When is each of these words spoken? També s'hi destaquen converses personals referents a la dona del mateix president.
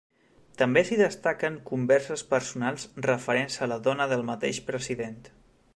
També 0.61 0.81
s'hi 0.87 0.95
destaquen 1.01 1.59
converses 1.67 2.25
personals 2.33 2.87
referents 3.09 3.61
a 3.67 3.71
la 3.75 3.79
dona 3.89 4.13
del 4.15 4.27
mateix 4.33 4.65
president. 4.71 5.21